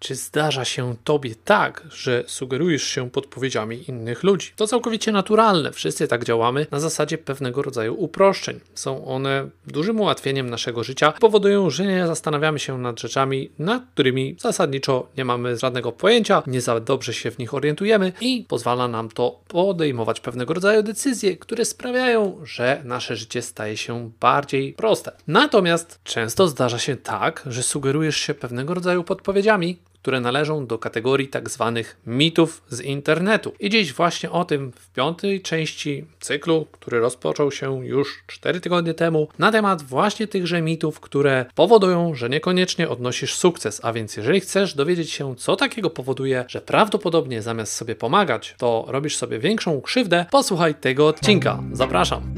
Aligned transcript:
Czy 0.00 0.14
zdarza 0.14 0.64
się 0.64 0.96
tobie 1.04 1.34
tak, 1.44 1.84
że 1.92 2.24
sugerujesz 2.26 2.82
się 2.82 3.10
podpowiedziami 3.10 3.84
innych 3.90 4.22
ludzi? 4.22 4.52
To 4.56 4.66
całkowicie 4.66 5.12
naturalne. 5.12 5.72
Wszyscy 5.72 6.08
tak 6.08 6.24
działamy 6.24 6.66
na 6.70 6.80
zasadzie 6.80 7.18
pewnego 7.18 7.62
rodzaju 7.62 7.94
uproszczeń. 7.98 8.60
Są 8.74 9.04
one 9.06 9.48
dużym 9.66 10.00
ułatwieniem 10.00 10.50
naszego 10.50 10.84
życia, 10.84 11.12
powodują, 11.12 11.70
że 11.70 11.86
nie 11.86 12.06
zastanawiamy 12.06 12.58
się 12.58 12.78
nad 12.78 13.00
rzeczami, 13.00 13.50
nad 13.58 13.82
którymi 13.92 14.36
zasadniczo 14.38 15.08
nie 15.16 15.24
mamy 15.24 15.56
żadnego 15.56 15.92
pojęcia, 15.92 16.42
nie 16.46 16.60
za 16.60 16.80
dobrze 16.80 17.14
się 17.14 17.30
w 17.30 17.38
nich 17.38 17.54
orientujemy 17.54 18.12
i 18.20 18.44
pozwala 18.48 18.88
nam 18.88 19.08
to 19.08 19.40
podejmować 19.48 20.20
pewnego 20.20 20.54
rodzaju 20.54 20.82
decyzje, 20.82 21.36
które 21.36 21.64
sprawiają, 21.64 22.40
że 22.44 22.82
nasze 22.84 23.16
życie 23.16 23.42
staje 23.42 23.76
się 23.76 24.10
bardziej 24.20 24.72
proste. 24.72 25.12
Natomiast 25.26 26.00
często 26.04 26.48
zdarza 26.48 26.78
się 26.78 26.96
tak, 26.96 27.42
że 27.46 27.62
sugerujesz 27.62 28.16
się 28.16 28.34
pewnego 28.34 28.74
rodzaju 28.74 29.04
podpowiedziami, 29.04 29.78
które 30.02 30.20
należą 30.20 30.66
do 30.66 30.78
kategorii 30.78 31.28
tak 31.28 31.50
zwanych 31.50 31.96
mitów 32.06 32.62
z 32.68 32.80
internetu. 32.80 33.52
I 33.60 33.70
dziś 33.70 33.92
właśnie 33.92 34.30
o 34.30 34.44
tym 34.44 34.72
w 34.72 34.92
piątej 34.92 35.42
części 35.42 36.04
cyklu, 36.20 36.66
który 36.72 37.00
rozpoczął 37.00 37.50
się 37.50 37.86
już 37.86 38.24
4 38.26 38.60
tygodnie 38.60 38.94
temu, 38.94 39.28
na 39.38 39.52
temat 39.52 39.82
właśnie 39.82 40.26
tychże 40.26 40.62
mitów, 40.62 41.00
które 41.00 41.46
powodują, 41.54 42.14
że 42.14 42.28
niekoniecznie 42.28 42.88
odnosisz 42.88 43.34
sukces. 43.34 43.80
A 43.84 43.92
więc 43.92 44.16
jeżeli 44.16 44.40
chcesz 44.40 44.74
dowiedzieć 44.74 45.10
się, 45.10 45.36
co 45.36 45.56
takiego 45.56 45.90
powoduje, 45.90 46.44
że 46.48 46.60
prawdopodobnie 46.60 47.42
zamiast 47.42 47.72
sobie 47.72 47.94
pomagać, 47.94 48.54
to 48.58 48.84
robisz 48.88 49.16
sobie 49.16 49.38
większą 49.38 49.80
krzywdę, 49.80 50.26
posłuchaj 50.30 50.74
tego 50.74 51.08
odcinka. 51.08 51.62
Zapraszam. 51.72 52.34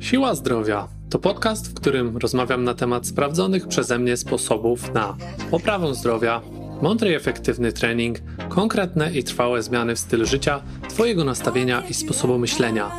Siła 0.00 0.34
zdrowia 0.34 0.88
to 1.10 1.18
podcast, 1.18 1.70
w 1.70 1.74
którym 1.74 2.16
rozmawiam 2.16 2.64
na 2.64 2.74
temat 2.74 3.06
sprawdzonych 3.06 3.68
przeze 3.68 3.98
mnie 3.98 4.16
sposobów 4.16 4.94
na 4.94 5.16
poprawę 5.50 5.94
zdrowia 5.94 6.40
mądry 6.82 7.10
i 7.10 7.14
efektywny 7.14 7.72
trening, 7.72 8.18
konkretne 8.48 9.12
i 9.12 9.24
trwałe 9.24 9.62
zmiany 9.62 9.94
w 9.94 9.98
stylu 9.98 10.26
życia, 10.26 10.62
Twojego 10.88 11.24
nastawienia 11.24 11.82
i 11.90 11.94
sposobu 11.94 12.38
myślenia. 12.38 12.90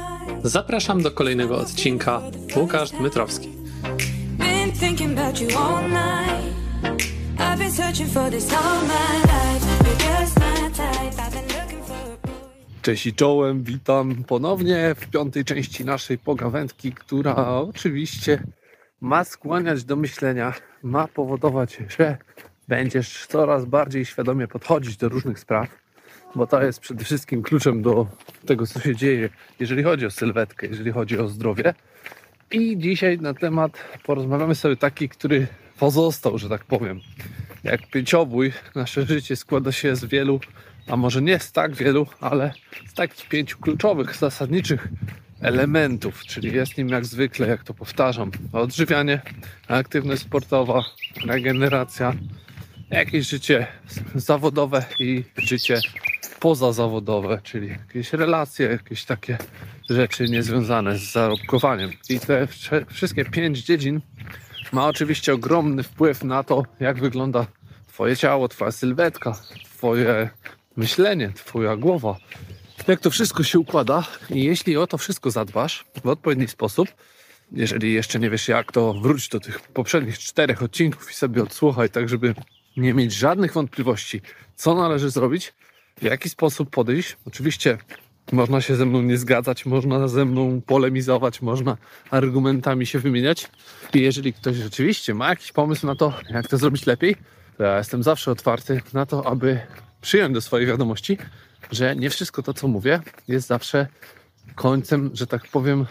Zapraszam 0.44 1.02
do 1.02 1.12
kolejnego 1.12 1.58
odcinka. 1.58 2.22
Łukasz 2.56 2.92
Dmytrowski. 2.92 3.50
Cześć 12.81 13.06
i 13.06 13.14
czołem, 13.14 13.64
witam 13.64 14.23
ponownie 14.23 14.95
w 14.95 15.09
piątej 15.09 15.45
części 15.45 15.86
naszej 15.86 16.18
pogawędki, 16.18 16.92
która 16.92 17.36
oczywiście 17.47 18.44
ma 19.02 19.23
skłaniać 19.23 19.84
do 19.84 19.95
myślenia, 19.95 20.53
ma 20.84 21.08
powodować, 21.08 21.78
że 21.97 22.18
będziesz 22.67 23.28
coraz 23.28 23.66
bardziej 23.66 24.06
świadomie 24.06 24.47
podchodzić 24.47 24.97
do 24.97 25.09
różnych 25.09 25.39
spraw, 25.39 25.67
bo 26.36 26.47
to 26.47 26.64
jest 26.64 26.80
przede 26.80 27.03
wszystkim 27.03 27.44
kluczem 27.44 27.81
do 27.81 28.08
tego, 28.45 28.67
co 28.67 28.80
się 28.80 28.95
dzieje, 28.95 29.30
jeżeli 29.59 29.83
chodzi 29.83 30.06
o 30.06 30.11
sylwetkę, 30.11 30.67
jeżeli 30.67 30.91
chodzi 30.91 31.19
o 31.19 31.28
zdrowie. 31.28 31.73
I 32.52 32.78
dzisiaj 32.78 33.17
na 33.17 33.34
temat 33.34 33.72
porozmawiamy 34.03 34.56
sobie 34.56 34.75
taki, 34.75 35.09
który 35.09 35.47
pozostał, 35.80 36.38
że 36.38 36.50
tak 36.50 36.66
powiem. 36.66 37.00
Jak 37.64 37.88
pięciobój, 37.88 38.53
nasze 38.75 39.06
życie 39.06 39.36
składa 39.36 39.72
się 39.72 39.95
z 39.95 40.06
wielu, 40.06 40.39
a 40.88 40.97
może 40.97 41.22
nie 41.22 41.39
z 41.39 41.52
tak 41.52 41.75
wielu, 41.75 42.08
ale 42.19 42.53
z 42.88 42.94
takich 42.94 43.30
pięciu 43.30 43.58
kluczowych, 43.59 44.16
zasadniczych 44.16 44.88
elementów, 45.41 46.23
czyli 46.25 46.53
jest 46.53 46.78
nim 46.78 46.89
jak 46.89 47.06
zwykle, 47.06 47.47
jak 47.47 47.64
to 47.64 47.73
powtarzam, 47.73 48.31
odżywianie, 48.53 49.22
aktywność 49.67 50.22
sportowa, 50.22 50.84
regeneracja, 51.25 52.14
jakieś 52.89 53.30
życie 53.30 53.67
zawodowe 54.16 54.86
i 55.00 55.23
życie 55.38 55.80
pozazawodowe, 56.39 57.42
czyli 57.44 57.67
jakieś 57.67 58.14
relacje, 58.14 58.67
jakieś 58.67 59.06
takie 59.06 59.38
rzeczy 59.90 60.25
niezwiązane 60.30 60.98
z 60.98 61.12
zarobkowaniem. 61.12 61.92
I 62.09 62.19
te 62.19 62.47
wszystkie 62.90 63.25
pięć 63.25 63.59
dziedzin 63.59 64.02
ma 64.72 64.88
oczywiście 64.88 65.34
ogromny 65.34 65.84
wpływ 65.84 66.24
na 66.24 66.44
to, 66.44 66.63
jak 66.80 67.00
wygląda 67.00 67.46
Twoje 67.88 68.18
ciało, 68.18 68.47
Twoja 68.47 68.72
sylwetka, 68.72 69.35
Twoje 69.66 70.29
myślenie, 70.75 71.31
Twoja 71.35 71.75
głowa. 71.75 72.18
Jak 72.88 73.00
to 73.00 73.09
wszystko 73.09 73.44
się 73.44 73.59
układa 73.59 74.03
i 74.29 74.44
jeśli 74.44 74.78
o 74.78 74.88
to 74.88 74.97
wszystko 74.97 75.31
zadbasz 75.31 75.85
w 76.03 76.08
odpowiedni 76.08 76.47
sposób, 76.47 76.90
jeżeli 77.52 77.94
jeszcze 77.94 78.19
nie 78.19 78.29
wiesz 78.29 78.47
jak, 78.47 78.72
to 78.72 78.94
wróć 78.94 79.29
do 79.29 79.40
tych 79.40 79.62
poprzednich 79.62 80.19
czterech 80.19 80.63
odcinków 80.63 81.12
i 81.12 81.13
sobie 81.13 81.44
odsłuchaj, 81.44 81.90
tak 81.90 82.09
żeby 82.09 82.35
nie 82.78 82.94
mieć 82.94 83.13
żadnych 83.13 83.53
wątpliwości, 83.53 84.22
co 84.56 84.75
należy 84.75 85.09
zrobić, 85.09 85.53
w 85.97 86.03
jaki 86.03 86.29
sposób 86.29 86.69
podejść. 86.69 87.17
Oczywiście 87.28 87.78
można 88.31 88.61
się 88.61 88.75
ze 88.75 88.85
mną 88.85 89.01
nie 89.01 89.17
zgadzać, 89.17 89.66
można 89.66 90.07
ze 90.07 90.25
mną 90.25 90.61
polemizować, 90.61 91.41
można 91.41 91.78
argumentami 92.11 92.85
się 92.85 93.00
wymieniać. 93.00 93.50
I 93.94 94.01
jeżeli 94.01 94.34
ktoś 94.34 94.56
rzeczywiście 94.56 95.13
ma 95.13 95.29
jakiś 95.29 95.51
pomysł 95.51 95.88
na 95.88 95.95
to, 95.95 96.13
jak 96.29 96.47
to 96.47 96.57
zrobić 96.57 96.85
lepiej, 96.85 97.16
to 97.57 97.63
ja 97.63 97.78
jestem 97.78 98.03
zawsze 98.03 98.31
otwarty 98.31 98.81
na 98.94 99.05
to, 99.05 99.28
aby 99.28 99.59
przyjąć 100.01 100.34
do 100.34 100.41
swojej 100.41 100.67
wiadomości, 100.67 101.17
że 101.72 101.95
nie 101.95 102.09
wszystko 102.09 102.44
to, 102.44 102.53
co 102.53 102.67
mówię, 102.67 103.00
jest 103.28 103.47
zawsze 103.47 103.88
końcem, 104.55 105.11
że 105.13 105.28
tak 105.28 105.47
powiem, 105.47 105.85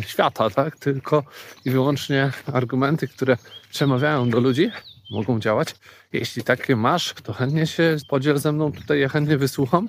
świata, 0.00 0.50
tak? 0.50 0.76
Tylko 0.76 1.24
i 1.64 1.70
wyłącznie 1.70 2.32
argumenty, 2.52 3.08
które 3.08 3.36
przemawiają 3.70 4.30
do 4.30 4.40
ludzi, 4.40 4.70
mogą 5.10 5.40
działać. 5.40 5.74
Jeśli 6.12 6.42
takie 6.42 6.76
masz, 6.76 7.14
to 7.22 7.32
chętnie 7.32 7.66
się 7.66 7.96
podziel 8.08 8.38
ze 8.38 8.52
mną 8.52 8.72
tutaj, 8.72 9.00
ja 9.00 9.08
chętnie 9.08 9.38
wysłucham 9.38 9.88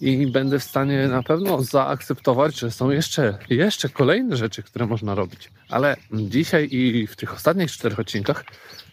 i 0.00 0.26
będę 0.26 0.58
w 0.58 0.64
stanie 0.64 1.08
na 1.08 1.22
pewno 1.22 1.62
zaakceptować, 1.62 2.58
że 2.58 2.70
są 2.70 2.90
jeszcze, 2.90 3.38
jeszcze 3.50 3.88
kolejne 3.88 4.36
rzeczy, 4.36 4.62
które 4.62 4.86
można 4.86 5.14
robić. 5.14 5.50
Ale 5.68 5.96
dzisiaj 6.12 6.68
i 6.70 7.06
w 7.06 7.16
tych 7.16 7.34
ostatnich 7.34 7.72
czterech 7.72 7.98
odcinkach 7.98 8.44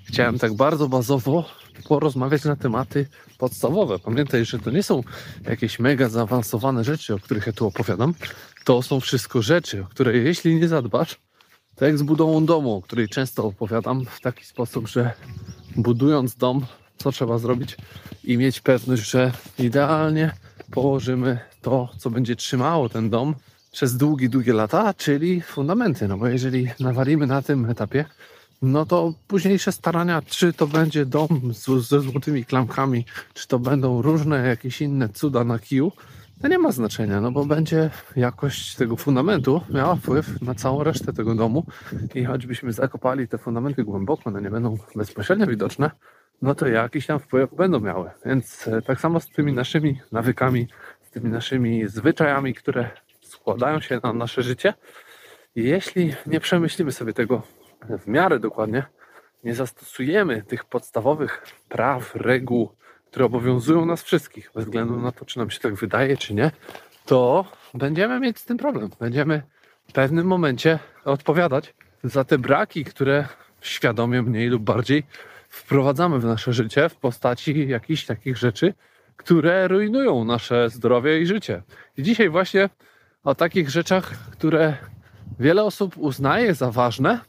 chciałem 0.06 0.40
tak 0.40 0.54
bardzo 0.54 0.88
bazowo 0.88 1.50
porozmawiać 1.88 2.44
na 2.44 2.56
tematy 2.56 3.08
podstawowe. 3.38 4.00
Pamiętaj, 4.00 4.46
że 4.46 4.60
to 4.60 4.72
nie 4.72 4.84
są 4.84 5.04
jakieś 5.50 5.80
mega 5.80 6.10
zaawansowane 6.10 6.84
rzeczy, 6.84 7.14
o 7.14 7.20
których 7.20 7.48
ja 7.48 7.54
tu 7.54 7.68
opowiadam. 7.68 8.14
To 8.64 8.82
są 8.82 9.00
wszystko 9.00 9.42
rzeczy, 9.42 9.82
o 9.84 9.86
które 9.86 10.18
jeśli 10.18 10.56
nie 10.56 10.68
zadbasz, 10.68 11.18
to 11.76 11.86
jak 11.86 11.98
z 11.98 12.04
budową 12.04 12.46
domu, 12.46 12.76
o 12.76 12.82
której 12.82 13.10
często 13.10 13.46
opowiadam 13.46 14.06
w 14.06 14.22
taki 14.22 14.46
sposób, 14.46 14.88
że 14.88 15.12
budując 15.76 16.36
dom, 16.36 16.66
co 16.98 17.12
trzeba 17.12 17.38
zrobić 17.38 17.78
i 18.24 18.38
mieć 18.38 18.60
pewność, 18.60 19.10
że 19.10 19.32
idealnie 19.60 20.32
położymy 20.72 21.40
to, 21.62 21.90
co 21.98 22.10
będzie 22.10 22.36
trzymało 22.36 22.90
ten 22.90 23.10
dom 23.10 23.36
przez 23.72 23.98
długie, 23.98 24.30
długie 24.30 24.54
lata, 24.54 24.94
czyli 24.94 25.42
fundamenty. 25.42 26.08
No 26.08 26.18
bo 26.18 26.28
jeżeli 26.28 26.68
nawalimy 26.80 27.28
na 27.28 27.42
tym 27.42 27.70
etapie, 27.70 28.06
no 28.62 28.86
to 28.86 29.14
późniejsze 29.28 29.72
starania, 29.72 30.22
czy 30.22 30.54
to 30.54 30.68
będzie 30.68 31.06
dom 31.06 31.54
z, 31.54 31.88
ze 31.88 32.02
złotymi 32.02 32.46
klamkami, 32.46 33.06
czy 33.34 33.48
to 33.48 33.60
będą 33.60 34.02
różne 34.02 34.48
jakieś 34.48 34.82
inne 34.82 35.10
cuda 35.10 35.44
na 35.44 35.60
kiju, 35.60 35.92
to 36.42 36.48
nie 36.48 36.60
ma 36.60 36.72
znaczenia, 36.72 37.22
no 37.22 37.32
bo 37.32 37.46
będzie 37.46 37.90
jakość 38.16 38.76
tego 38.76 38.96
fundamentu 38.96 39.62
miała 39.70 39.96
wpływ 39.96 40.42
na 40.42 40.56
całą 40.56 40.84
resztę 40.84 41.14
tego 41.14 41.36
domu 41.36 41.66
i 42.16 42.26
choćbyśmy 42.26 42.74
zakopali 42.74 43.28
te 43.28 43.38
fundamenty 43.38 43.84
głęboko, 43.84 44.24
one 44.26 44.42
nie 44.42 44.50
będą 44.50 44.78
bezpośrednio 44.96 45.48
widoczne, 45.48 45.92
no 46.42 46.56
to 46.56 46.68
jakiś 46.68 47.06
tam 47.06 47.20
wpływ 47.20 47.56
będą 47.56 47.80
miały. 47.80 48.10
Więc 48.26 48.68
e, 48.68 48.82
tak 48.82 49.00
samo 49.02 49.20
z 49.20 49.30
tymi 49.30 49.54
naszymi 49.54 50.02
nawykami, 50.12 50.68
z 51.04 51.10
tymi 51.10 51.30
naszymi 51.30 51.88
zwyczajami, 51.88 52.54
które 52.54 52.90
składają 53.22 53.80
się 53.80 54.00
na 54.04 54.14
nasze 54.14 54.44
życie, 54.44 54.74
jeśli 55.56 56.14
nie 56.28 56.40
przemyślimy 56.40 56.92
sobie 56.92 57.14
tego 57.14 57.42
w 57.90 58.08
miarę 58.08 58.40
dokładnie, 58.40 58.84
nie 59.44 59.56
zastosujemy 59.56 60.44
tych 60.44 60.66
podstawowych 60.66 61.44
praw, 61.70 62.16
reguł, 62.16 62.70
które 63.08 63.26
obowiązują 63.26 63.86
nas 63.86 64.04
wszystkich, 64.04 64.52
bez 64.56 64.66
względu 64.66 65.00
na 65.00 65.12
to, 65.12 65.26
czy 65.26 65.40
nam 65.40 65.50
się 65.50 65.60
tak 65.60 65.76
wydaje, 65.76 66.18
czy 66.18 66.34
nie, 66.34 66.52
to 67.06 67.46
będziemy 67.74 68.20
mieć 68.20 68.40
z 68.40 68.46
tym 68.46 68.58
problem. 68.58 68.90
Będziemy 69.00 69.42
w 69.88 69.92
pewnym 69.94 70.28
momencie 70.28 70.80
odpowiadać 71.06 71.74
za 72.04 72.24
te 72.24 72.38
braki, 72.38 72.86
które 72.86 73.28
świadomie 73.62 74.22
mniej 74.22 74.48
lub 74.48 74.64
bardziej 74.64 75.04
wprowadzamy 75.50 76.20
w 76.20 76.26
nasze 76.26 76.54
życie 76.54 76.90
w 76.90 76.96
postaci 76.96 77.68
jakichś 77.68 78.06
takich 78.06 78.38
rzeczy, 78.38 78.74
które 79.18 79.68
rujnują 79.68 80.26
nasze 80.26 80.70
zdrowie 80.70 81.22
i 81.22 81.26
życie. 81.26 81.62
I 81.98 82.04
dzisiaj 82.04 82.30
właśnie 82.30 82.70
o 83.24 83.36
takich 83.36 83.70
rzeczach, 83.70 84.30
które 84.32 84.78
wiele 85.40 85.64
osób 85.64 85.98
uznaje 85.98 86.54
za 86.54 86.72
ważne, 86.72 87.20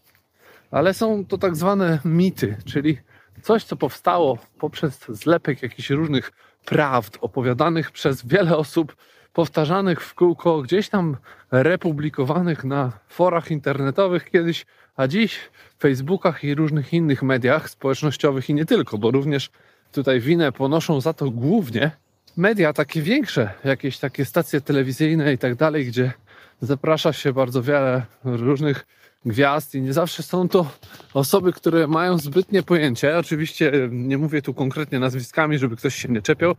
ale 0.71 0.95
są 0.95 1.25
to 1.27 1.39
tak 1.39 1.57
zwane 1.57 1.99
mity, 2.05 2.57
czyli 2.65 2.99
coś, 3.47 3.65
co 3.65 3.77
powstało 3.77 4.39
poprzez 4.59 5.05
zlepek 5.09 5.63
jakichś 5.63 5.91
różnych 5.91 6.33
prawd 6.65 7.19
opowiadanych 7.21 7.91
przez 7.91 8.27
wiele 8.27 8.57
osób, 8.57 8.97
powtarzanych 9.33 10.01
w 10.01 10.15
kółko, 10.15 10.63
gdzieś 10.63 10.89
tam 10.89 11.17
republikowanych 11.51 12.65
na 12.65 12.93
forach 13.09 13.51
internetowych 13.51 14.31
kiedyś, 14.31 14.67
a 14.97 15.09
dziś 15.09 15.39
w 15.79 15.83
Facebookach 15.83 16.45
i 16.45 16.55
różnych 16.55 16.93
innych 16.93 17.23
mediach 17.23 17.71
społecznościowych 17.71 18.51
i 18.51 18.55
nie 18.55 18.65
tylko, 18.65 18.99
bo 18.99 19.11
również 19.11 19.51
tutaj 19.93 20.21
winę 20.21 20.53
ponoszą 20.53 21.01
za 21.01 21.13
to 21.13 21.31
głównie 21.31 21.91
media 22.37 22.73
takie 22.73 23.03
większe, 23.03 23.51
jakieś 23.65 23.99
takie 23.99 24.25
stacje 24.25 24.61
telewizyjne 24.61 25.33
i 25.33 25.39
tak 25.39 25.55
dalej, 25.55 25.87
gdzie 25.87 26.13
zaprasza 26.61 27.13
się 27.13 27.33
bardzo 27.33 27.63
wiele 27.63 28.07
różnych 28.25 28.87
gwiazd 29.27 29.75
i 29.75 29.81
nie 29.81 29.93
zawsze 29.93 30.23
są 30.23 30.49
to 30.49 30.71
osoby, 31.15 31.53
które 31.53 31.87
mają 31.87 32.19
zbytnie 32.19 32.63
pojęcie. 32.63 33.19
Oczywiście 33.19 33.73
nie 33.91 34.19
mówię 34.19 34.43
tu 34.43 34.55
konkretnie 34.55 34.99
nazwiskami, 34.99 35.59
żeby 35.59 35.77
ktoś 35.77 35.95
się 35.95 36.09
nie 36.09 36.23
czepiał, 36.23 36.55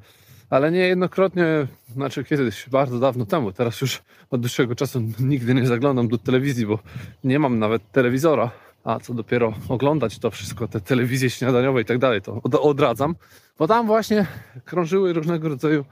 ale 0.50 0.72
niejednokrotnie, 0.72 1.68
znaczy 1.94 2.24
kiedyś, 2.24 2.69
bardzo 2.69 3.00
dawno 3.00 3.25
temu, 3.25 3.52
teraz 3.52 3.81
już 3.81 4.02
od 4.30 4.42
dłuższego 4.42 4.75
czasu 4.75 5.02
nigdy 5.19 5.54
nie 5.54 5.68
zaglądam 5.68 6.08
do 6.08 6.18
telewizji, 6.18 6.66
bo 6.66 6.80
nie 7.24 7.40
mam 7.40 7.60
nawet 7.60 7.92
telewizora, 7.92 8.52
a 8.84 9.00
co 9.00 9.13
dopiero 9.13 9.54
oglądać 9.70 10.20
to 10.20 10.31
wszystko, 10.31 10.68
te 10.68 10.81
telewizje 10.81 11.30
śniadaniowe 11.30 11.81
i 11.81 11.86
tak 11.86 11.98
dalej, 11.98 12.22
to 12.22 12.42
odradzam, 12.62 13.16
bo 13.60 13.68
tam 13.68 13.88
właśnie 13.88 14.25
krążyły 14.66 15.13
różnego 15.13 15.50
rodzaju 15.50 15.86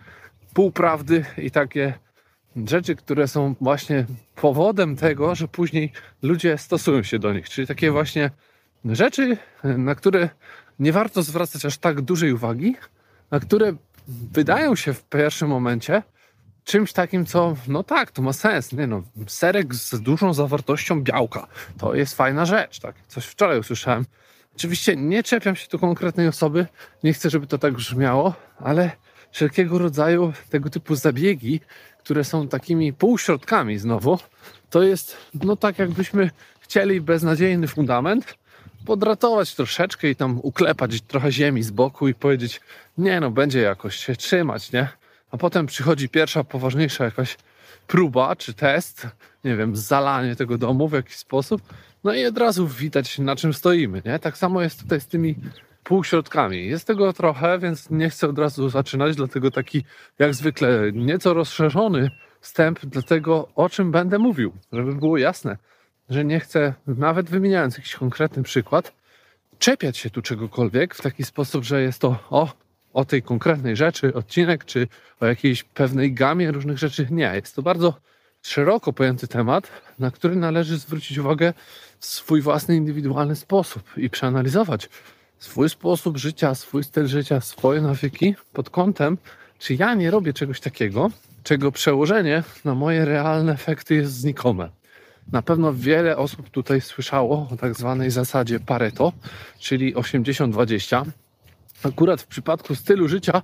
półprawdy 0.54 1.26
i 1.38 1.52
takie 1.52 1.94
rzeczy, 2.68 2.96
które 2.96 3.28
są 3.28 3.56
właśnie 3.62 4.06
powodem 4.36 4.96
tego, 4.96 5.36
że 5.36 5.48
później 5.48 5.92
ludzie 6.22 6.58
stosują 6.58 7.04
się 7.04 7.20
do 7.20 7.34
nich. 7.34 7.50
Czyli 7.50 7.68
takie 7.68 7.92
właśnie 7.92 8.32
rzeczy, 8.86 9.38
na 9.64 9.96
które 9.96 10.30
nie 10.80 10.92
warto 10.92 11.24
zwracać 11.24 11.66
aż 11.66 11.78
tak 11.78 12.02
dużej 12.02 12.34
uwagi, 12.34 12.76
na 13.32 13.40
które 13.40 13.76
wydają 14.08 14.76
się 14.76 14.94
w 14.94 15.04
pierwszym 15.04 15.50
momencie 15.50 16.04
czymś 16.64 16.94
takim, 16.94 17.26
co 17.26 17.56
no 17.68 17.84
tak, 17.84 18.12
to 18.12 18.22
ma 18.22 18.34
sens. 18.34 18.72
Nie 18.72 18.88
no, 18.88 19.04
serek 19.28 19.76
z 19.76 20.02
dużą 20.02 20.34
zawartością 20.34 21.04
białka 21.04 21.48
to 21.78 21.96
jest 21.96 22.16
fajna 22.16 22.46
rzecz. 22.46 22.80
Tak? 22.80 22.96
Coś 23.08 23.26
wczoraj 23.26 23.60
usłyszałem. 23.60 24.06
Oczywiście 24.56 24.96
nie 24.96 25.24
czepiam 25.24 25.56
się 25.56 25.68
tu 25.68 25.80
konkretnej 25.80 26.28
osoby, 26.28 26.66
nie 27.04 27.14
chcę, 27.14 27.30
żeby 27.30 27.48
to 27.48 27.58
tak 27.58 27.74
brzmiało, 27.74 28.34
ale 28.60 28.92
wszelkiego 29.36 29.78
rodzaju 29.78 30.34
tego 30.50 30.70
typu 30.70 30.96
zabiegi 30.96 31.60
które 32.06 32.24
są 32.24 32.48
takimi 32.48 32.94
półśrodkami 32.94 33.78
znowu, 33.78 34.20
to 34.70 34.84
jest 34.84 35.18
no 35.44 35.56
tak 35.56 35.80
jakbyśmy 35.80 36.30
chcieli 36.60 37.02
beznadziejny 37.02 37.68
fundament 37.68 38.38
podratować 38.86 39.56
troszeczkę 39.56 40.10
i 40.10 40.16
tam 40.16 40.40
uklepać 40.44 41.02
trochę 41.02 41.32
ziemi 41.32 41.64
z 41.64 41.72
boku 41.72 42.08
i 42.08 42.14
powiedzieć, 42.14 42.62
nie 42.98 43.20
no, 43.20 43.32
będzie 43.32 43.62
jakoś 43.62 43.96
się 43.96 44.16
trzymać, 44.16 44.72
nie? 44.72 44.88
A 45.32 45.38
potem 45.38 45.66
przychodzi 45.66 46.10
pierwsza, 46.10 46.44
poważniejsza 46.44 47.06
jakaś 47.06 47.38
próba 47.88 48.36
czy 48.36 48.54
test, 48.54 49.08
nie 49.44 49.56
wiem, 49.56 49.76
zalanie 49.76 50.36
tego 50.36 50.58
domu 50.58 50.88
w 50.88 50.94
jakiś 50.94 51.16
sposób, 51.16 51.62
no 52.04 52.14
i 52.14 52.26
od 52.26 52.38
razu 52.38 52.68
widać 52.68 53.20
na 53.20 53.36
czym 53.36 53.54
stoimy, 53.54 54.02
nie? 54.06 54.20
Tak 54.20 54.38
samo 54.38 54.62
jest 54.62 54.82
tutaj 54.82 55.02
z 55.02 55.08
tymi 55.08 55.36
półśrodkami. 55.86 56.68
Jest 56.68 56.88
tego 56.88 57.14
trochę, 57.14 57.60
więc 57.60 57.90
nie 57.90 58.10
chcę 58.10 58.28
od 58.28 58.40
razu 58.40 58.70
zaczynać, 58.70 59.16
dlatego 59.16 59.52
taki 59.52 59.84
jak 60.20 60.34
zwykle 60.34 60.92
nieco 60.94 61.34
rozszerzony 61.34 62.10
wstęp 62.42 62.86
do 62.86 63.02
tego, 63.02 63.48
o 63.56 63.70
czym 63.70 63.92
będę 63.92 64.20
mówił, 64.20 64.54
żeby 64.72 64.96
było 64.96 65.18
jasne, 65.18 65.58
że 66.10 66.26
nie 66.26 66.40
chcę, 66.40 66.74
nawet 66.88 67.30
wymieniając 67.30 67.78
jakiś 67.78 67.96
konkretny 67.96 68.44
przykład, 68.44 68.94
czepiać 69.60 69.98
się 69.98 70.10
tu 70.10 70.22
czegokolwiek 70.22 70.96
w 70.96 71.02
taki 71.02 71.24
sposób, 71.24 71.64
że 71.64 71.82
jest 71.82 72.02
to 72.02 72.20
o, 72.30 72.54
o 72.94 73.06
tej 73.06 73.22
konkretnej 73.22 73.76
rzeczy, 73.76 74.14
odcinek, 74.14 74.66
czy 74.66 74.88
o 75.20 75.26
jakiejś 75.26 75.64
pewnej 75.64 76.14
gamie 76.14 76.52
różnych 76.52 76.78
rzeczy. 76.78 77.08
Nie, 77.12 77.32
jest 77.36 77.56
to 77.56 77.62
bardzo 77.62 77.94
szeroko 78.42 78.94
pojęty 78.94 79.28
temat, 79.28 79.72
na 80.00 80.12
który 80.12 80.36
należy 80.36 80.78
zwrócić 80.78 81.18
uwagę 81.18 81.54
w 82.00 82.06
swój 82.06 82.42
własny, 82.42 82.76
indywidualny 82.76 83.36
sposób 83.36 83.98
i 83.98 84.10
przeanalizować 84.10 84.90
swój 85.40 85.70
sposób 85.70 86.18
życia, 86.18 86.56
swój 86.56 86.84
styl 86.84 87.08
życia, 87.08 87.42
swoje 87.42 87.82
nawyki 87.82 88.36
pod 88.54 88.70
kątem, 88.70 89.18
czy 89.60 89.74
ja 89.74 89.94
nie 89.94 90.12
robię 90.12 90.34
czegoś 90.34 90.60
takiego, 90.60 91.12
czego 91.44 91.72
przełożenie 91.72 92.44
na 92.66 92.76
moje 92.76 93.06
realne 93.06 93.54
efekty 93.54 93.96
jest 93.96 94.14
znikome. 94.14 94.70
Na 95.32 95.42
pewno 95.42 95.74
wiele 95.74 96.18
osób 96.18 96.50
tutaj 96.50 96.82
słyszało 96.82 97.48
o 97.52 97.58
tak 97.58 97.74
zwanej 97.74 98.12
zasadzie 98.12 98.60
Pareto, 98.60 99.14
czyli 99.60 99.96
80-20. 99.96 101.06
Akurat 101.84 102.22
w 102.22 102.28
przypadku 102.28 102.76
stylu 102.76 103.08
życia 103.08 103.42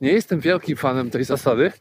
nie 0.00 0.12
jestem 0.12 0.40
wielkim 0.40 0.76
fanem 0.76 1.10
tej 1.10 1.24
zasady 1.24 1.72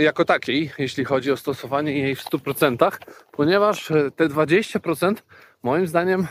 jako 0.00 0.24
takiej, 0.24 0.70
jeśli 0.78 1.04
chodzi 1.04 1.32
o 1.32 1.36
stosowanie 1.36 1.98
jej 1.98 2.16
w 2.16 2.24
100%, 2.24 2.98
ponieważ 3.32 3.92
te 4.16 4.28
20% 4.28 5.14
moim 5.62 5.86
zdaniem 5.86 6.26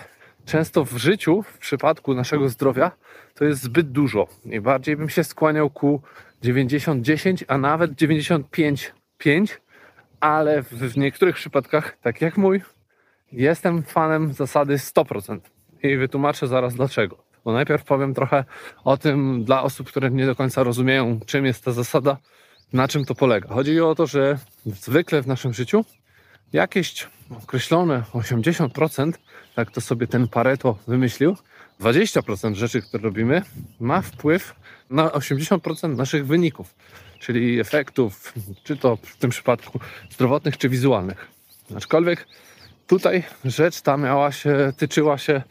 często 0.50 0.86
w 0.86 0.98
życiu, 0.98 1.44
w 1.44 1.57
przypadku 1.57 2.13
naszego 2.13 2.50
zdrowia, 2.50 2.92
to 3.36 3.46
jest 3.46 3.62
zbyt 3.62 3.92
dużo. 3.92 4.28
I 4.46 4.62
bardziej 4.62 4.98
bym 4.98 5.10
się 5.10 5.24
skłaniał 5.24 5.69
ku 5.69 6.01
90-10, 6.44 7.44
a 7.48 7.57
nawet 7.57 7.92
95-5, 7.92 8.84
ale 10.19 10.63
w 10.63 10.98
niektórych 10.98 11.36
przypadkach, 11.36 11.98
tak 12.01 12.22
jak 12.22 12.38
mój, 12.38 12.62
jestem 13.31 13.84
fanem 13.84 14.34
zasady 14.34 14.75
100%. 14.75 15.40
I 15.84 15.98
wytłumaczę 15.98 16.48
zaraz 16.48 16.75
dlaczego. 16.75 17.18
Bo 17.46 17.54
najpierw 17.54 17.84
powiem 17.84 18.13
trochę 18.13 18.44
o 18.84 18.98
tym 18.98 19.44
dla 19.44 19.63
osób, 19.63 19.88
które 19.88 20.12
nie 20.12 20.25
do 20.25 20.36
końca 20.36 20.63
rozumieją, 20.63 21.19
czym 21.25 21.46
jest 21.46 21.66
ta 21.66 21.72
zasada, 21.72 22.18
na 22.74 22.88
czym 22.88 23.06
to 23.06 23.16
polega. 23.16 23.50
Chodzi 23.50 23.81
o 23.81 23.96
to, 23.96 24.07
że 24.07 24.38
zwykle 24.66 25.22
w 25.22 25.28
naszym 25.28 25.54
życiu 25.54 25.86
jakieś 26.54 27.07
określone 27.44 28.04
80%, 28.13 29.12
tak 29.56 29.72
to 29.72 29.81
sobie 29.81 30.07
ten 30.07 30.28
Pareto 30.28 30.78
wymyślił, 30.88 31.38
20% 31.81 32.54
rzeczy, 32.54 32.81
które 32.81 33.04
robimy, 33.04 33.42
ma 33.80 34.01
wpływ 34.01 34.56
na 34.90 35.07
80% 35.07 35.98
naszych 35.98 36.28
wyników, 36.28 36.75
czyli 37.19 37.60
efektów, 37.60 38.34
czy 38.63 38.78
to 38.78 38.96
w 38.96 39.18
tym 39.18 39.30
przypadku 39.30 39.80
zdrowotnych, 40.10 40.57
czy 40.57 40.69
wizualnych. 40.69 41.28
Aczkolwiek 41.78 42.28
tutaj 42.88 43.24
rzecz 43.46 43.81
ta 43.81 43.98
miała 43.98 44.31
się, 44.31 44.74
tyczyła 44.78 45.18
się 45.18 45.42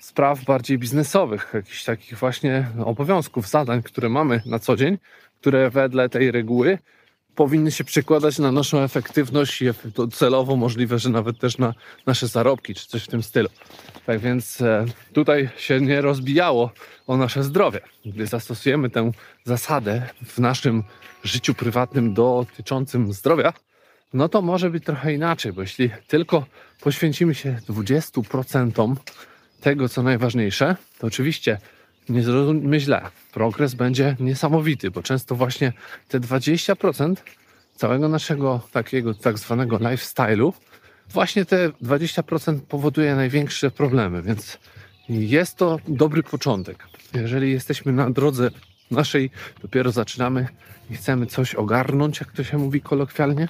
spraw 0.00 0.44
bardziej 0.44 0.78
biznesowych, 0.78 1.50
jakichś 1.54 1.84
takich 1.84 2.18
właśnie 2.18 2.68
obowiązków, 2.84 3.48
zadań, 3.48 3.82
które 3.82 4.08
mamy 4.08 4.42
na 4.46 4.58
co 4.58 4.76
dzień, 4.76 4.98
które 5.40 5.70
wedle 5.70 6.08
tej 6.08 6.30
reguły 6.30 6.78
powinny 7.40 7.70
się 7.70 7.84
przekładać 7.84 8.38
na 8.38 8.52
naszą 8.52 8.80
efektywność 8.80 9.62
i 9.62 9.66
celowo 10.12 10.56
możliwe, 10.56 10.98
że 10.98 11.10
nawet 11.10 11.38
też 11.38 11.58
na 11.58 11.74
nasze 12.06 12.26
zarobki 12.28 12.74
czy 12.74 12.86
coś 12.86 13.04
w 13.04 13.08
tym 13.08 13.22
stylu. 13.22 13.48
Tak 14.06 14.20
więc 14.20 14.60
e, 14.60 14.84
tutaj 15.12 15.48
się 15.56 15.80
nie 15.80 16.00
rozbijało 16.00 16.70
o 17.06 17.16
nasze 17.16 17.44
zdrowie. 17.44 17.80
Gdy 18.04 18.26
zastosujemy 18.26 18.90
tę 18.90 19.12
zasadę 19.44 20.02
w 20.26 20.38
naszym 20.38 20.82
życiu 21.24 21.54
prywatnym 21.54 22.14
dotyczącym 22.14 23.12
zdrowia, 23.12 23.52
no 24.12 24.28
to 24.28 24.42
może 24.42 24.70
być 24.70 24.84
trochę 24.84 25.14
inaczej, 25.14 25.52
bo 25.52 25.60
jeśli 25.60 25.90
tylko 26.08 26.44
poświęcimy 26.80 27.34
się 27.34 27.56
20% 27.68 28.96
tego, 29.60 29.88
co 29.88 30.02
najważniejsze, 30.02 30.76
to 30.98 31.06
oczywiście 31.06 31.58
nie 32.10 32.22
zrozummy 32.22 32.80
źle, 32.80 33.02
progres 33.32 33.74
będzie 33.74 34.16
niesamowity, 34.20 34.90
bo 34.90 35.02
często 35.02 35.34
właśnie 35.34 35.72
te 36.08 36.20
20% 36.20 37.14
całego 37.76 38.08
naszego 38.08 38.60
takiego 38.72 39.14
tak 39.14 39.38
zwanego 39.38 39.76
lifestyle'u, 39.78 40.52
właśnie 41.10 41.44
te 41.44 41.68
20% 41.68 42.60
powoduje 42.60 43.14
największe 43.14 43.70
problemy, 43.70 44.22
więc 44.22 44.58
jest 45.08 45.56
to 45.56 45.78
dobry 45.88 46.22
początek. 46.22 46.86
Jeżeli 47.14 47.52
jesteśmy 47.52 47.92
na 47.92 48.10
drodze 48.10 48.50
naszej, 48.90 49.30
dopiero 49.62 49.92
zaczynamy 49.92 50.48
i 50.90 50.94
chcemy 50.94 51.26
coś 51.26 51.54
ogarnąć, 51.54 52.20
jak 52.20 52.32
to 52.32 52.44
się 52.44 52.58
mówi 52.58 52.80
kolokwialnie, 52.80 53.48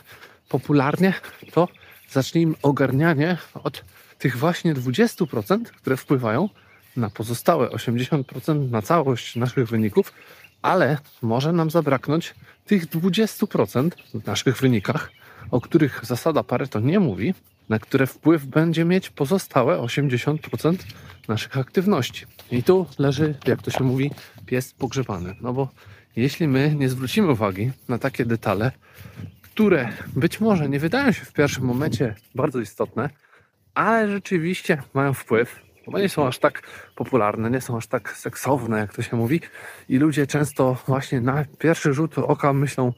popularnie, 0.49 1.15
to 1.53 1.69
zacznijmy 2.11 2.55
ogarnianie 2.63 3.37
od 3.55 3.85
tych 4.19 4.37
właśnie 4.37 4.75
20%, 4.75 5.63
które 5.65 5.97
wpływają 5.97 6.49
na 6.97 7.11
pozostałe 7.11 7.69
80% 7.69 8.71
na 8.71 8.83
całość 8.83 9.37
naszych 9.37 9.69
wyników, 9.69 10.13
ale 10.63 10.99
może 11.23 11.53
nam 11.53 11.71
zabraknąć 11.71 12.35
tych 12.67 12.87
20% 12.87 13.91
w 14.15 14.27
naszych 14.27 14.57
wynikach, 14.57 15.13
o 15.51 15.61
których 15.61 16.01
zasada 16.03 16.43
Pareto 16.43 16.81
nie 16.81 17.01
mówi, 17.01 17.35
na 17.69 17.79
które 17.79 18.07
wpływ 18.07 18.45
będzie 18.45 18.85
mieć 18.85 19.11
pozostałe 19.11 19.79
80% 19.79 20.77
naszych 21.29 21.59
aktywności. 21.59 22.27
I 22.51 22.63
tu 22.63 22.87
leży, 22.99 23.35
jak 23.47 23.63
to 23.63 23.71
się 23.71 23.85
mówi, 23.85 24.11
pies 24.47 24.73
pogrzebany. 24.73 25.37
No 25.41 25.53
bo 25.53 25.69
jeśli 26.17 26.49
my 26.49 26.75
nie 26.75 26.89
zwrócimy 26.89 27.33
uwagi 27.33 27.71
na 27.89 27.99
takie 27.99 28.25
detale, 28.25 28.73
które 29.43 29.89
być 30.17 30.41
może 30.41 30.69
nie 30.69 30.81
wydają 30.81 31.13
się 31.13 31.25
w 31.25 31.33
pierwszym 31.33 31.65
momencie 31.65 32.15
bardzo 32.35 32.61
istotne, 32.61 33.11
ale 33.75 34.09
rzeczywiście 34.09 34.83
mają 34.95 35.15
wpływ 35.15 35.70
bo 35.87 35.99
nie 35.99 36.09
są 36.09 36.27
aż 36.27 36.39
tak 36.39 36.63
popularne, 36.97 37.51
nie 37.51 37.61
są 37.61 37.77
aż 37.77 37.87
tak 37.87 38.17
seksowne, 38.17 38.79
jak 38.79 38.95
to 38.95 39.03
się 39.03 39.17
mówi. 39.17 39.41
I 39.89 39.99
ludzie 39.99 40.27
często 40.27 40.77
właśnie 40.87 41.21
na 41.21 41.45
pierwszy 41.59 41.95
rzut 41.95 42.19
oka 42.19 42.53
myślą, 42.53 42.93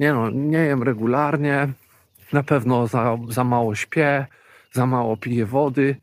nie 0.00 0.12
no, 0.12 0.30
nie 0.30 0.58
jem 0.58 0.82
regularnie, 0.82 1.68
na 2.32 2.42
pewno 2.42 2.86
za, 2.86 3.18
za 3.28 3.44
mało 3.44 3.74
śpię, 3.74 4.26
za 4.72 4.86
mało 4.86 5.16
piję 5.16 5.46
wody. 5.46 5.96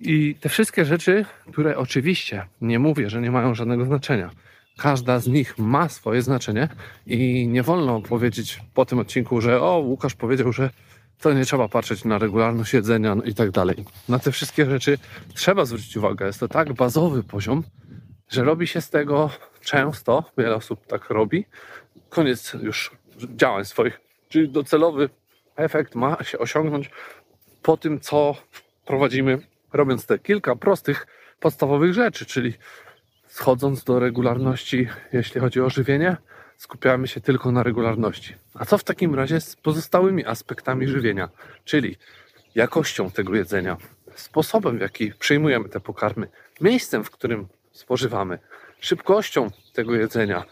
I 0.00 0.34
te 0.40 0.48
wszystkie 0.48 0.84
rzeczy, 0.84 1.24
które 1.52 1.76
oczywiście 1.76 2.46
nie 2.60 2.78
mówię, 2.78 3.10
że 3.10 3.20
nie 3.20 3.30
mają 3.30 3.54
żadnego 3.54 3.84
znaczenia, 3.84 4.30
każda 4.78 5.20
z 5.20 5.26
nich 5.26 5.58
ma 5.58 5.88
swoje 5.88 6.22
znaczenie 6.22 6.68
i 7.06 7.48
nie 7.48 7.62
wolno 7.62 8.00
powiedzieć 8.00 8.60
po 8.74 8.86
tym 8.86 8.98
odcinku, 8.98 9.40
że 9.40 9.62
o, 9.62 9.78
Łukasz 9.78 10.14
powiedział, 10.14 10.52
że 10.52 10.70
to 11.20 11.32
nie 11.32 11.44
trzeba 11.44 11.68
patrzeć 11.68 12.04
na 12.04 12.18
regularność 12.18 12.74
jedzenia 12.74 13.16
i 13.24 13.34
tak 13.34 13.50
dalej. 13.50 13.84
Na 14.08 14.18
te 14.18 14.32
wszystkie 14.32 14.66
rzeczy 14.66 14.98
trzeba 15.34 15.64
zwrócić 15.64 15.96
uwagę. 15.96 16.26
Jest 16.26 16.40
to 16.40 16.48
tak 16.48 16.72
bazowy 16.72 17.22
poziom, 17.22 17.62
że 18.28 18.44
robi 18.44 18.66
się 18.66 18.80
z 18.80 18.90
tego 18.90 19.30
często, 19.60 20.24
wiele 20.38 20.54
osób 20.54 20.86
tak 20.86 21.10
robi, 21.10 21.44
koniec 22.08 22.54
już 22.62 22.90
działań 23.36 23.64
swoich. 23.64 24.00
Czyli 24.28 24.48
docelowy 24.48 25.08
efekt 25.56 25.94
ma 25.94 26.24
się 26.24 26.38
osiągnąć 26.38 26.90
po 27.62 27.76
tym, 27.76 28.00
co 28.00 28.36
prowadzimy, 28.86 29.38
robiąc 29.72 30.06
te 30.06 30.18
kilka 30.18 30.56
prostych, 30.56 31.06
podstawowych 31.40 31.94
rzeczy, 31.94 32.26
czyli 32.26 32.54
schodząc 33.26 33.84
do 33.84 34.00
regularności, 34.00 34.88
jeśli 35.12 35.40
chodzi 35.40 35.60
o 35.60 35.70
żywienie, 35.70 36.16
skupiamy 36.58 37.08
się 37.08 37.20
tylko 37.20 37.52
na 37.52 37.62
regularności. 37.62 38.34
A 38.54 38.64
co 38.64 38.78
w 38.78 38.84
takim 38.84 39.14
razie 39.14 39.40
z 39.40 39.56
pozostałymi 39.56 40.26
aspektami 40.26 40.88
żywienia, 40.88 41.28
czyli 41.64 41.96
jakością 42.54 43.10
tego 43.10 43.34
jedzenia, 43.34 43.76
sposobem, 44.14 44.78
w 44.78 44.80
jaki 44.80 45.12
przyjmujemy 45.12 45.68
te 45.68 45.80
pokarmy, 45.80 46.28
miejscem, 46.60 47.04
w 47.04 47.10
którym 47.10 47.48
spożywamy, 47.72 48.38
szybkością 48.80 49.50
tego 49.72 49.94
jedzenia, 49.94 50.44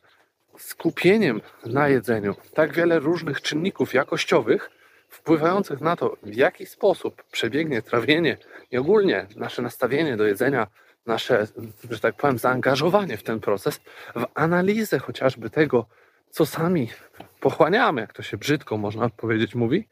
skupieniem 0.58 1.40
na 1.66 1.88
jedzeniu. 1.88 2.34
Tak 2.54 2.74
wiele 2.74 2.98
różnych 2.98 3.40
czynników 3.42 3.94
jakościowych 3.94 4.70
wpływających 5.08 5.80
na 5.80 5.96
to, 5.96 6.16
w 6.22 6.34
jaki 6.34 6.66
sposób 6.66 7.22
przebiegnie 7.32 7.82
trawienie 7.82 8.36
i 8.70 8.78
ogólnie 8.78 9.26
nasze 9.36 9.62
nastawienie 9.62 10.16
do 10.16 10.26
jedzenia, 10.26 10.66
nasze, 11.06 11.46
że 11.90 12.00
tak 12.00 12.14
powiem, 12.14 12.38
zaangażowanie 12.38 13.16
w 13.16 13.22
ten 13.22 13.40
proces, 13.40 13.80
w 14.16 14.24
analizę 14.34 14.98
chociażby 14.98 15.50
tego, 15.50 15.86
co 16.30 16.46
sami 16.46 16.88
pochłaniamy, 17.40 18.00
jak 18.00 18.12
to 18.12 18.22
się 18.22 18.36
brzydko 18.36 18.76
można 18.76 19.08
powiedzieć 19.08 19.54
mówi, 19.54 19.88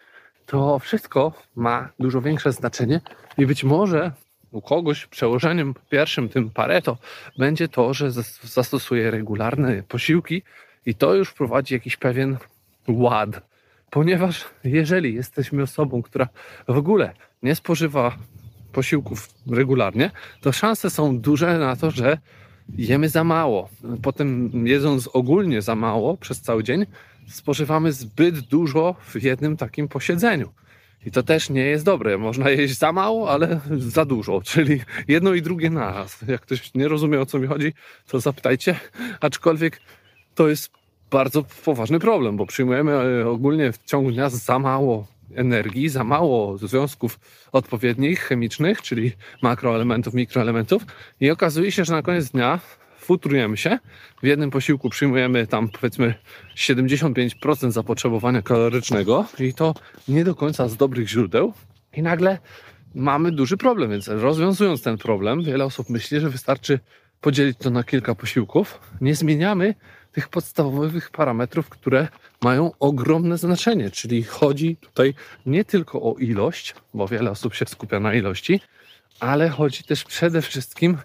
to 0.47 0.78
wszystko 0.78 1.33
ma 1.56 1.88
dużo 1.99 2.23
większe 2.23 2.52
znaczenie 2.52 3.00
i 3.38 3.47
być 3.47 3.64
może 3.64 4.12
u 4.52 4.62
kogoś 4.62 5.06
przełożeniem 5.06 5.75
pierwszym, 5.90 6.28
tym 6.28 6.50
Pareto, 6.50 6.99
będzie 7.38 7.68
to, 7.68 7.94
że 7.94 8.11
zastosuje 8.42 9.11
regularne 9.11 9.83
posiłki 9.83 10.42
i 10.87 10.94
to 10.94 11.14
już 11.14 11.28
wprowadzi 11.28 11.75
jakiś 11.75 11.97
pewien 11.97 12.37
ład. 12.88 13.40
Ponieważ 13.90 14.44
jeżeli 14.64 15.14
jesteśmy 15.14 15.62
osobą, 15.62 16.02
która 16.02 16.28
w 16.68 16.76
ogóle 16.76 17.12
nie 17.42 17.54
spożywa 17.54 18.16
posiłków 18.74 19.28
regularnie, 19.50 20.10
to 20.40 20.52
szanse 20.52 20.90
są 20.90 21.18
duże 21.18 21.58
na 21.58 21.76
to, 21.76 21.90
że 21.90 22.18
jemy 22.78 23.08
za 23.08 23.24
mało. 23.24 23.68
Potem 24.02 24.50
jedząc 24.66 25.08
ogólnie 25.12 25.62
za 25.62 25.74
mało 25.74 26.16
przez 26.16 26.40
cały 26.40 26.64
dzień, 26.64 26.86
spożywamy 27.28 27.92
zbyt 27.92 28.40
dużo 28.40 28.94
w 29.00 29.22
jednym 29.22 29.56
takim 29.56 29.88
posiedzeniu. 29.88 30.52
I 31.06 31.10
to 31.10 31.22
też 31.22 31.50
nie 31.50 31.64
jest 31.64 31.84
dobre. 31.84 32.18
Można 32.18 32.50
jeść 32.50 32.78
za 32.78 32.92
mało, 32.92 33.30
ale 33.30 33.60
za 33.78 34.04
dużo, 34.04 34.40
czyli 34.50 34.80
jedno 35.08 35.34
i 35.34 35.42
drugie 35.42 35.70
naraz. 35.70 36.24
Jak 36.28 36.40
ktoś 36.40 36.74
nie 36.74 36.88
rozumie 36.88 37.20
o 37.20 37.26
co 37.26 37.38
mi 37.38 37.46
chodzi, 37.46 37.72
to 38.06 38.20
zapytajcie. 38.20 38.80
Aczkolwiek 39.20 39.80
to 40.34 40.48
jest 40.48 40.70
bardzo 41.10 41.44
poważny 41.64 42.00
problem, 42.00 42.36
bo 42.36 42.46
przyjmujemy 42.46 42.92
e, 42.92 43.28
ogólnie 43.28 43.72
w 43.72 43.78
ciągu 43.84 44.10
dnia 44.10 44.30
za 44.30 44.58
mało 44.58 45.06
energii, 45.36 45.88
za 45.88 46.04
mało 46.04 46.58
związków 46.58 47.20
odpowiednich, 47.52 48.20
chemicznych, 48.20 48.82
czyli 48.82 49.12
makroelementów, 49.42 50.14
mikroelementów 50.14 50.82
i 51.20 51.30
okazuje 51.30 51.72
się, 51.72 51.84
że 51.84 51.92
na 51.92 52.02
koniec 52.02 52.30
dnia 52.30 52.60
futrujemy 52.98 53.56
się. 53.56 53.78
W 54.22 54.26
jednym 54.26 54.50
posiłku 54.50 54.90
przyjmujemy 54.90 55.46
tam 55.46 55.68
powiedzmy 55.68 56.14
75% 56.56 57.70
zapotrzebowania 57.70 58.42
kalorycznego 58.42 59.26
i 59.38 59.54
to 59.54 59.74
nie 60.08 60.24
do 60.24 60.34
końca 60.34 60.68
z 60.68 60.76
dobrych 60.76 61.08
źródeł 61.08 61.52
i 61.96 62.02
nagle 62.02 62.38
mamy 62.94 63.32
duży 63.32 63.56
problem, 63.56 63.90
więc 63.90 64.08
rozwiązując 64.08 64.82
ten 64.82 64.98
problem, 64.98 65.44
wiele 65.44 65.64
osób 65.64 65.90
myśli, 65.90 66.20
że 66.20 66.30
wystarczy 66.30 66.78
podzielić 67.24 67.58
to 67.58 67.70
na 67.70 67.84
kilka 67.84 68.14
posiłków. 68.14 68.80
Nie 69.00 69.14
zmieniamy 69.14 69.74
tych 70.12 70.28
podstawowych 70.28 71.10
parametrów, 71.10 71.68
które 71.68 72.08
mają 72.42 72.72
ogromne 72.78 73.38
znaczenie. 73.38 73.90
Czyli 73.90 74.22
chodzi 74.22 74.76
tutaj 74.76 75.14
nie 75.46 75.64
tylko 75.64 76.02
o 76.02 76.14
ilość, 76.18 76.74
bo 76.94 77.08
wiele 77.08 77.30
osób 77.30 77.54
się 77.54 77.64
skupia 77.66 78.00
na 78.00 78.14
ilości, 78.14 78.60
ale 79.20 79.48
chodzi 79.48 79.84
też 79.84 80.04
przede 80.04 80.42
wszystkim 80.42 80.98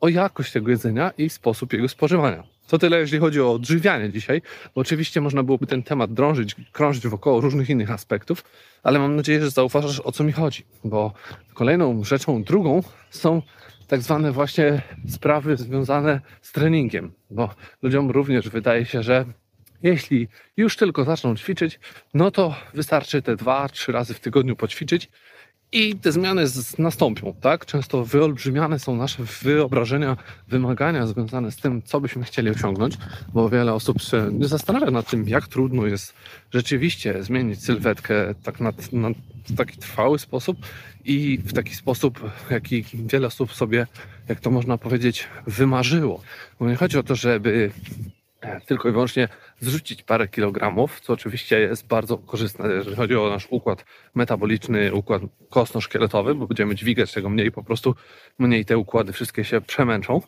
o 0.00 0.08
jakość 0.08 0.52
tego 0.52 0.70
jedzenia 0.70 1.10
i 1.18 1.30
sposób 1.30 1.72
jego 1.72 1.88
spożywania. 1.88 2.42
To 2.68 2.78
tyle, 2.78 3.00
jeśli 3.00 3.18
chodzi 3.18 3.40
o 3.40 3.52
odżywianie 3.52 4.10
dzisiaj, 4.10 4.42
bo 4.74 4.80
oczywiście 4.80 5.20
można 5.20 5.42
byłoby 5.42 5.66
ten 5.66 5.82
temat 5.82 6.12
drążyć, 6.12 6.56
krążyć 6.72 7.08
wokoło 7.08 7.40
różnych 7.40 7.70
innych 7.70 7.90
aspektów, 7.90 8.44
ale 8.82 8.98
mam 8.98 9.16
nadzieję, 9.16 9.40
że 9.40 9.50
zauważasz 9.50 10.00
o 10.00 10.12
co 10.12 10.24
mi 10.24 10.32
chodzi, 10.32 10.64
bo 10.84 11.12
kolejną 11.54 12.04
rzeczą, 12.04 12.42
drugą 12.42 12.82
są 13.10 13.42
tak 13.88 14.02
zwane 14.02 14.32
właśnie 14.32 14.82
sprawy 15.08 15.56
związane 15.56 16.20
z 16.42 16.52
treningiem, 16.52 17.12
bo 17.30 17.54
ludziom 17.82 18.10
również 18.10 18.48
wydaje 18.48 18.84
się, 18.84 19.02
że 19.02 19.24
jeśli 19.82 20.28
już 20.56 20.76
tylko 20.76 21.04
zaczną 21.04 21.36
ćwiczyć, 21.36 21.80
no 22.14 22.30
to 22.30 22.54
wystarczy 22.74 23.22
te 23.22 23.36
dwa, 23.36 23.68
trzy 23.68 23.92
razy 23.92 24.14
w 24.14 24.20
tygodniu 24.20 24.56
poćwiczyć 24.56 25.10
i 25.72 25.96
te 25.96 26.12
zmiany 26.12 26.44
nastąpią, 26.78 27.34
tak? 27.40 27.66
Często 27.66 28.04
wyolbrzymiane 28.04 28.78
są 28.78 28.96
nasze 28.96 29.22
wyobrażenia, 29.42 30.16
wymagania 30.48 31.06
związane 31.06 31.50
z 31.52 31.56
tym, 31.56 31.82
co 31.82 32.00
byśmy 32.00 32.24
chcieli 32.24 32.50
osiągnąć, 32.50 32.98
bo 33.34 33.48
wiele 33.48 33.74
osób 33.74 34.02
się 34.02 34.28
nie 34.32 34.48
zastanawia 34.48 34.90
nad 34.90 35.10
tym, 35.10 35.28
jak 35.28 35.48
trudno 35.48 35.86
jest 35.86 36.14
rzeczywiście 36.50 37.22
zmienić 37.22 37.64
sylwetkę 37.64 38.34
tak 38.42 38.60
na, 38.60 38.72
na 38.92 39.08
taki 39.56 39.78
trwały 39.78 40.18
sposób 40.18 40.58
i 41.04 41.38
w 41.44 41.52
taki 41.52 41.74
sposób, 41.74 42.30
jaki 42.50 42.84
wiele 42.94 43.26
osób 43.26 43.52
sobie, 43.52 43.86
jak 44.28 44.40
to 44.40 44.50
można 44.50 44.78
powiedzieć, 44.78 45.28
wymarzyło. 45.46 46.22
Bo 46.60 46.68
nie 46.68 46.76
chodzi 46.76 46.98
o 46.98 47.02
to, 47.02 47.14
żeby 47.14 47.70
E, 48.40 48.60
tylko 48.60 48.88
i 48.88 48.92
wyłącznie 48.92 49.28
zrzucić 49.60 50.02
parę 50.02 50.28
kilogramów, 50.28 51.00
co 51.00 51.12
oczywiście 51.12 51.60
jest 51.60 51.86
bardzo 51.86 52.18
korzystne, 52.18 52.68
jeżeli 52.68 52.96
chodzi 52.96 53.16
o 53.16 53.30
nasz 53.30 53.46
układ 53.50 53.84
metaboliczny, 54.14 54.94
układ 54.94 55.22
kostno-szkieletowy, 55.50 56.34
bo 56.34 56.46
będziemy 56.46 56.74
dźwigać 56.74 57.12
tego 57.12 57.30
mniej, 57.30 57.52
po 57.52 57.62
prostu 57.62 57.94
mniej 58.38 58.64
te 58.64 58.78
układy 58.78 59.12
wszystkie 59.12 59.44
się 59.44 59.60
przemęczą. 59.60 60.20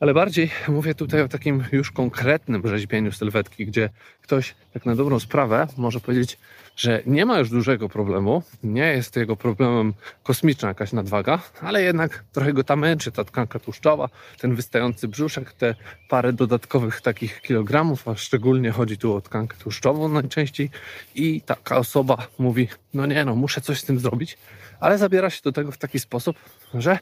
Ale 0.00 0.14
bardziej 0.14 0.50
mówię 0.68 0.94
tutaj 0.94 1.22
o 1.22 1.28
takim 1.28 1.64
już 1.72 1.92
konkretnym 1.92 2.68
rzeźbieniu 2.68 3.12
sylwetki, 3.12 3.66
gdzie 3.66 3.90
ktoś 4.22 4.54
tak 4.72 4.86
na 4.86 4.96
dobrą 4.96 5.20
sprawę 5.20 5.66
może 5.76 6.00
powiedzieć, 6.00 6.38
że 6.76 7.02
nie 7.06 7.26
ma 7.26 7.38
już 7.38 7.50
dużego 7.50 7.88
problemu, 7.88 8.42
nie 8.62 8.86
jest 8.86 9.16
jego 9.16 9.36
problemem 9.36 9.94
kosmiczna 10.22 10.68
jakaś 10.68 10.92
nadwaga, 10.92 11.42
ale 11.60 11.82
jednak 11.82 12.24
trochę 12.32 12.52
go 12.52 12.64
ta 12.64 12.76
męczy, 12.76 13.12
ta 13.12 13.24
tkanka 13.24 13.58
tłuszczowa, 13.58 14.08
ten 14.40 14.54
wystający 14.54 15.08
brzuszek, 15.08 15.52
te 15.52 15.74
parę 16.08 16.32
dodatkowych 16.32 17.00
takich 17.00 17.40
kilogramów, 17.40 18.08
a 18.08 18.16
szczególnie 18.16 18.70
chodzi 18.70 18.98
tu 18.98 19.14
o 19.14 19.20
tkankę 19.20 19.56
tłuszczową 19.56 20.08
najczęściej. 20.08 20.70
I 21.14 21.40
taka 21.40 21.76
osoba 21.76 22.26
mówi, 22.38 22.68
no 22.94 23.06
nie 23.06 23.24
no, 23.24 23.34
muszę 23.34 23.60
coś 23.60 23.80
z 23.80 23.84
tym 23.84 23.98
zrobić, 23.98 24.38
ale 24.80 24.98
zabiera 24.98 25.30
się 25.30 25.40
do 25.44 25.52
tego 25.52 25.72
w 25.72 25.78
taki 25.78 25.98
sposób, 25.98 26.36
że 26.74 26.98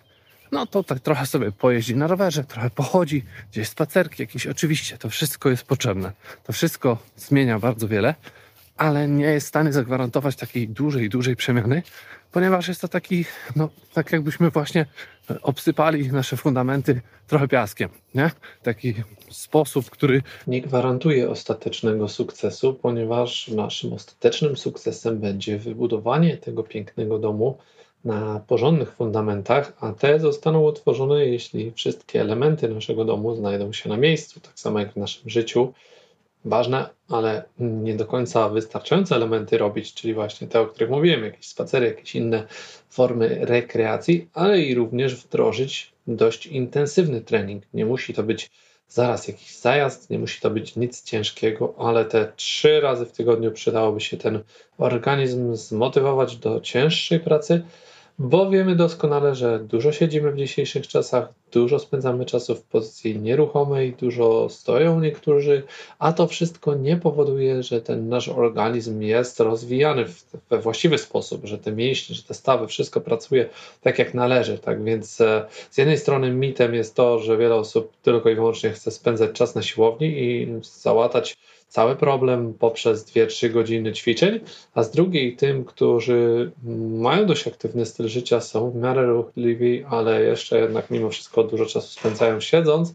no 0.54 0.66
to 0.66 0.84
tak 0.84 1.00
trochę 1.00 1.26
sobie 1.26 1.52
pojeździ 1.52 1.96
na 1.96 2.06
rowerze, 2.06 2.44
trochę 2.44 2.70
pochodzi, 2.70 3.24
gdzieś 3.52 3.68
spacerki 3.68 4.22
jakieś. 4.22 4.46
Oczywiście 4.46 4.98
to 4.98 5.10
wszystko 5.10 5.50
jest 5.50 5.64
potrzebne. 5.64 6.12
To 6.44 6.52
wszystko 6.52 6.98
zmienia 7.16 7.58
bardzo 7.58 7.88
wiele, 7.88 8.14
ale 8.76 9.08
nie 9.08 9.24
jest 9.24 9.46
w 9.46 9.48
stanie 9.48 9.72
zagwarantować 9.72 10.36
takiej 10.36 10.68
dużej, 10.68 11.08
dużej 11.08 11.36
przemiany, 11.36 11.82
ponieważ 12.32 12.68
jest 12.68 12.80
to 12.80 12.88
taki, 12.88 13.24
no 13.56 13.68
tak 13.94 14.12
jakbyśmy 14.12 14.50
właśnie 14.50 14.86
obsypali 15.42 16.12
nasze 16.12 16.36
fundamenty 16.36 17.00
trochę 17.26 17.48
piaskiem, 17.48 17.88
nie? 18.14 18.30
Taki 18.62 18.94
sposób, 19.30 19.90
który 19.90 20.22
nie 20.46 20.60
gwarantuje 20.60 21.30
ostatecznego 21.30 22.08
sukcesu, 22.08 22.74
ponieważ 22.74 23.48
naszym 23.48 23.92
ostatecznym 23.92 24.56
sukcesem 24.56 25.18
będzie 25.18 25.58
wybudowanie 25.58 26.36
tego 26.36 26.62
pięknego 26.62 27.18
domu, 27.18 27.58
na 28.04 28.40
porządnych 28.46 28.92
fundamentach, 28.92 29.72
a 29.80 29.92
te 29.92 30.20
zostaną 30.20 30.64
utworzone, 30.64 31.26
jeśli 31.26 31.72
wszystkie 31.72 32.20
elementy 32.20 32.68
naszego 32.68 33.04
domu 33.04 33.34
znajdą 33.34 33.72
się 33.72 33.88
na 33.88 33.96
miejscu, 33.96 34.40
tak 34.40 34.58
samo 34.58 34.78
jak 34.78 34.92
w 34.92 34.96
naszym 34.96 35.30
życiu. 35.30 35.72
Ważne, 36.44 36.88
ale 37.08 37.44
nie 37.58 37.94
do 37.94 38.06
końca 38.06 38.48
wystarczające 38.48 39.16
elementy 39.16 39.58
robić, 39.58 39.94
czyli 39.94 40.14
właśnie 40.14 40.48
te, 40.48 40.60
o 40.60 40.66
których 40.66 40.90
mówiłem, 40.90 41.24
jakieś 41.24 41.46
spacery, 41.46 41.86
jakieś 41.86 42.14
inne 42.14 42.46
formy 42.88 43.38
rekreacji, 43.40 44.28
ale 44.34 44.60
i 44.60 44.74
również 44.74 45.14
wdrożyć 45.14 45.92
dość 46.06 46.46
intensywny 46.46 47.20
trening. 47.20 47.64
Nie 47.74 47.86
musi 47.86 48.14
to 48.14 48.22
być 48.22 48.50
zaraz 48.88 49.28
jakiś 49.28 49.58
zajazd, 49.58 50.10
nie 50.10 50.18
musi 50.18 50.40
to 50.40 50.50
być 50.50 50.76
nic 50.76 51.02
ciężkiego, 51.02 51.74
ale 51.78 52.04
te 52.04 52.32
trzy 52.36 52.80
razy 52.80 53.06
w 53.06 53.12
tygodniu 53.12 53.52
przydałoby 53.52 54.00
się 54.00 54.16
ten 54.16 54.42
organizm 54.78 55.54
zmotywować 55.54 56.36
do 56.36 56.60
cięższej 56.60 57.20
pracy, 57.20 57.62
bo 58.18 58.50
wiemy 58.50 58.76
doskonale, 58.76 59.34
że 59.34 59.58
dużo 59.58 59.92
siedzimy 59.92 60.32
w 60.32 60.36
dzisiejszych 60.36 60.86
czasach, 60.86 61.28
dużo 61.52 61.78
spędzamy 61.78 62.24
czasu 62.24 62.54
w 62.54 62.62
pozycji 62.62 63.18
nieruchomej, 63.18 63.92
dużo 63.92 64.48
stoją 64.48 65.00
niektórzy, 65.00 65.62
a 65.98 66.12
to 66.12 66.26
wszystko 66.26 66.74
nie 66.74 66.96
powoduje, 66.96 67.62
że 67.62 67.80
ten 67.80 68.08
nasz 68.08 68.28
organizm 68.28 69.02
jest 69.02 69.40
rozwijany 69.40 70.04
we 70.50 70.58
właściwy 70.58 70.98
sposób, 70.98 71.44
że 71.44 71.58
te 71.58 71.72
mięśnie, 71.72 72.16
że 72.16 72.22
te 72.22 72.34
stawy, 72.34 72.66
wszystko 72.66 73.00
pracuje 73.00 73.48
tak 73.82 73.98
jak 73.98 74.14
należy. 74.14 74.58
Tak 74.58 74.84
więc 74.84 75.20
e, 75.20 75.46
z 75.70 75.78
jednej 75.78 75.98
strony 75.98 76.30
mitem 76.30 76.74
jest 76.74 76.94
to, 76.94 77.18
że 77.18 77.36
wiele 77.36 77.54
osób 77.54 77.92
tylko 78.02 78.30
i 78.30 78.34
wyłącznie 78.34 78.70
chce 78.70 78.90
spędzać 78.90 79.32
czas 79.32 79.54
na 79.54 79.62
siłowni 79.62 80.06
i 80.06 80.48
załatać 80.62 81.36
cały 81.68 81.96
problem 81.96 82.54
poprzez 82.54 83.04
2-3 83.04 83.52
godziny 83.52 83.92
ćwiczeń, 83.92 84.40
a 84.74 84.82
z 84.82 84.90
drugiej 84.90 85.36
tym, 85.36 85.64
którzy 85.64 86.52
mają 86.98 87.26
dość 87.26 87.48
aktywny 87.48 87.86
styl 87.86 88.08
życia, 88.08 88.40
są 88.40 88.70
w 88.70 88.74
miarę 88.74 89.06
ruchliwi, 89.06 89.84
ale 89.84 90.22
jeszcze 90.22 90.60
jednak 90.60 90.90
mimo 90.90 91.10
wszystko 91.10 91.44
dużo 91.44 91.66
czasu 91.66 91.88
spędzają 91.88 92.40
siedząc, 92.40 92.94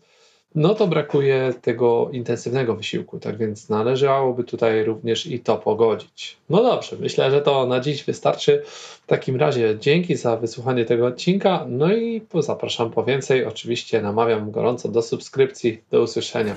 no 0.55 0.75
to 0.75 0.87
brakuje 0.87 1.53
tego 1.61 2.09
intensywnego 2.11 2.75
wysiłku, 2.75 3.19
tak 3.19 3.37
więc 3.37 3.69
należałoby 3.69 4.43
tutaj 4.43 4.83
również 4.83 5.27
i 5.27 5.39
to 5.39 5.57
pogodzić. 5.57 6.37
No 6.49 6.63
dobrze, 6.63 6.95
myślę, 6.99 7.31
że 7.31 7.41
to 7.41 7.65
na 7.65 7.79
dziś 7.79 8.03
wystarczy. 8.03 8.63
W 8.65 9.03
takim 9.07 9.35
razie 9.35 9.77
dzięki 9.79 10.15
za 10.15 10.37
wysłuchanie 10.37 10.85
tego 10.85 11.05
odcinka, 11.05 11.65
no 11.69 11.93
i 11.93 12.21
zapraszam 12.39 12.91
po 12.91 13.03
więcej. 13.03 13.45
Oczywiście 13.45 14.01
namawiam 14.01 14.51
gorąco 14.51 14.89
do 14.89 15.01
subskrypcji. 15.01 15.81
Do 15.91 16.01
usłyszenia. 16.01 16.55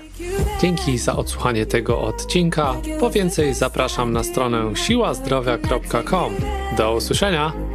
Dzięki 0.60 0.98
za 0.98 1.16
odsłuchanie 1.16 1.66
tego 1.66 2.00
odcinka. 2.00 2.74
Po 3.00 3.10
więcej 3.10 3.54
zapraszam 3.54 4.12
na 4.12 4.24
stronę 4.24 4.76
siłazdrowia.com. 4.76 6.34
Do 6.76 6.94
usłyszenia. 6.94 7.71